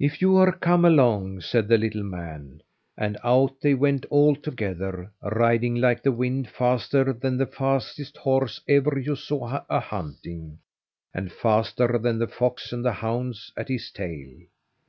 "If 0.00 0.20
you 0.20 0.34
are, 0.38 0.50
come 0.50 0.84
along," 0.84 1.40
said 1.42 1.68
the 1.68 1.78
little 1.78 2.02
man, 2.02 2.60
and 2.98 3.16
out 3.22 3.60
they 3.60 3.72
went 3.72 4.04
all 4.10 4.34
together, 4.34 5.12
riding 5.22 5.76
like 5.76 6.02
the 6.02 6.10
wind, 6.10 6.48
faster 6.48 7.12
than 7.12 7.36
the 7.36 7.46
fastest 7.46 8.16
horse 8.16 8.60
ever 8.66 8.98
you 8.98 9.14
saw 9.14 9.60
a 9.70 9.78
hunting, 9.78 10.58
and 11.14 11.30
faster 11.30 12.00
than 12.02 12.18
the 12.18 12.26
fox 12.26 12.72
and 12.72 12.84
the 12.84 12.94
hounds 12.94 13.52
at 13.56 13.68
his 13.68 13.92
tail. 13.92 14.28